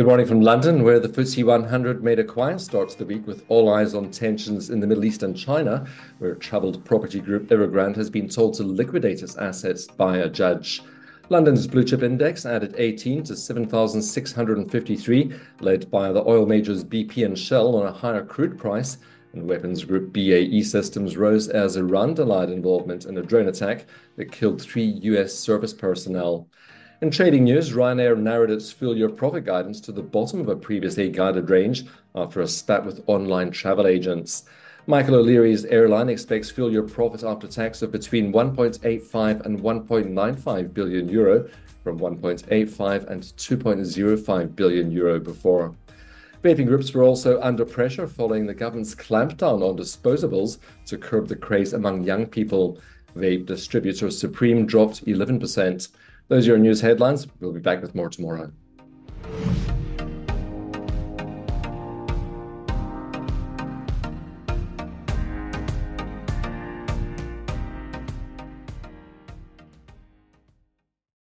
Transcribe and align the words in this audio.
Good 0.00 0.06
morning 0.06 0.24
from 0.24 0.40
London, 0.40 0.82
where 0.82 0.98
the 0.98 1.10
FTSE 1.10 1.44
100 1.44 2.02
made 2.02 2.18
a 2.18 2.24
quiet 2.24 2.62
start 2.62 2.88
to 2.88 2.96
the 2.96 3.04
week 3.04 3.26
with 3.26 3.44
all 3.50 3.68
eyes 3.68 3.94
on 3.94 4.10
tensions 4.10 4.70
in 4.70 4.80
the 4.80 4.86
Middle 4.86 5.04
East 5.04 5.22
and 5.22 5.36
China, 5.36 5.86
where 6.20 6.34
troubled 6.36 6.82
property 6.86 7.20
group 7.20 7.48
Evergrande 7.48 7.96
has 7.96 8.08
been 8.08 8.26
told 8.26 8.54
to 8.54 8.62
liquidate 8.62 9.22
its 9.22 9.36
assets 9.36 9.86
by 9.86 10.16
a 10.16 10.30
judge. 10.30 10.80
London's 11.28 11.66
blue 11.66 11.84
chip 11.84 12.02
index 12.02 12.46
added 12.46 12.74
18 12.78 13.24
to 13.24 13.36
7,653, 13.36 15.34
led 15.60 15.90
by 15.90 16.10
the 16.10 16.26
oil 16.26 16.46
majors 16.46 16.82
BP 16.82 17.22
and 17.26 17.38
Shell 17.38 17.76
on 17.76 17.86
a 17.86 17.92
higher 17.92 18.24
crude 18.24 18.56
price. 18.56 18.96
And 19.34 19.46
weapons 19.46 19.84
group 19.84 20.14
BAE 20.14 20.62
Systems 20.62 21.18
rose 21.18 21.48
as 21.48 21.76
Iran 21.76 22.14
denied 22.14 22.48
involvement 22.48 23.04
in 23.04 23.18
a 23.18 23.22
drone 23.22 23.48
attack 23.48 23.84
that 24.16 24.32
killed 24.32 24.62
three 24.62 24.98
US 25.02 25.34
service 25.34 25.74
personnel. 25.74 26.48
In 27.02 27.10
trading 27.10 27.44
news, 27.44 27.72
Ryanair 27.72 28.18
narrowed 28.18 28.50
its 28.50 28.70
full 28.70 28.94
year 28.94 29.08
profit 29.08 29.46
guidance 29.46 29.80
to 29.80 29.92
the 29.92 30.02
bottom 30.02 30.38
of 30.38 30.50
a 30.50 30.54
previously 30.54 31.08
guided 31.08 31.48
range 31.48 31.86
after 32.14 32.42
a 32.42 32.46
spat 32.46 32.84
with 32.84 33.02
online 33.06 33.52
travel 33.52 33.86
agents. 33.86 34.44
Michael 34.86 35.14
O'Leary's 35.14 35.64
airline 35.64 36.10
expects 36.10 36.50
full 36.50 36.70
year 36.70 36.82
profit 36.82 37.22
after 37.22 37.46
tax 37.46 37.80
of 37.80 37.90
between 37.90 38.34
1.85 38.34 39.46
and 39.46 39.60
1.95 39.60 40.74
billion 40.74 41.08
euro 41.08 41.48
from 41.82 41.98
1.85 41.98 43.06
and 43.08 43.22
2.05 43.22 44.54
billion 44.54 44.92
euro 44.92 45.18
before. 45.18 45.74
Vaping 46.44 46.66
groups 46.66 46.92
were 46.92 47.02
also 47.02 47.40
under 47.40 47.64
pressure 47.64 48.06
following 48.06 48.44
the 48.44 48.52
government's 48.52 48.94
clampdown 48.94 49.62
on 49.62 49.74
disposables 49.74 50.58
to 50.84 50.98
curb 50.98 51.28
the 51.28 51.36
craze 51.36 51.72
among 51.72 52.04
young 52.04 52.26
people. 52.26 52.78
Vape 53.16 53.46
distributor 53.46 54.10
Supreme 54.10 54.66
dropped 54.66 55.06
11%. 55.06 55.88
Those 56.30 56.46
are 56.46 56.50
your 56.50 56.58
news 56.58 56.80
headlines. 56.80 57.26
We'll 57.40 57.52
be 57.52 57.58
back 57.58 57.82
with 57.82 57.96
more 57.96 58.08
tomorrow. 58.08 58.52